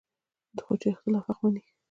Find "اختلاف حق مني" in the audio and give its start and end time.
0.93-1.61